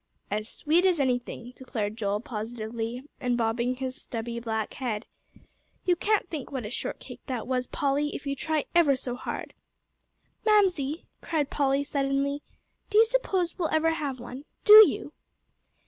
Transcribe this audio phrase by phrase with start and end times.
[0.31, 5.05] "As sweet as anything," declared Joel, positively, and bobbing his stubby black head.
[5.85, 9.53] "You can't think what a shortcake that was, Polly, if you try ever so hard."
[10.43, 12.41] "Mamsie," cried Polly, suddenly,
[12.89, 14.45] "do you suppose we'll ever have one?
[14.65, 15.13] Do you?"